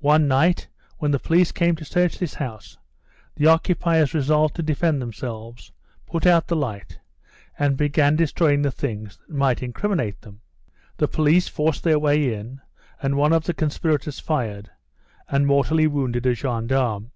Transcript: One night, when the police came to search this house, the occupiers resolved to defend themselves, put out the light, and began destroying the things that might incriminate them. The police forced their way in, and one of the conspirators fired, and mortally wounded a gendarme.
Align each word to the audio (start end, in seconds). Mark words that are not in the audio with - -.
One 0.00 0.26
night, 0.26 0.66
when 0.98 1.12
the 1.12 1.20
police 1.20 1.52
came 1.52 1.76
to 1.76 1.84
search 1.84 2.18
this 2.18 2.34
house, 2.34 2.76
the 3.36 3.46
occupiers 3.46 4.12
resolved 4.12 4.56
to 4.56 4.64
defend 4.64 5.00
themselves, 5.00 5.70
put 6.06 6.26
out 6.26 6.48
the 6.48 6.56
light, 6.56 6.98
and 7.56 7.76
began 7.76 8.16
destroying 8.16 8.62
the 8.62 8.72
things 8.72 9.16
that 9.18 9.30
might 9.32 9.62
incriminate 9.62 10.22
them. 10.22 10.40
The 10.96 11.06
police 11.06 11.46
forced 11.46 11.84
their 11.84 12.00
way 12.00 12.34
in, 12.34 12.62
and 13.00 13.14
one 13.16 13.32
of 13.32 13.44
the 13.44 13.54
conspirators 13.54 14.18
fired, 14.18 14.72
and 15.28 15.46
mortally 15.46 15.86
wounded 15.86 16.26
a 16.26 16.34
gendarme. 16.34 17.12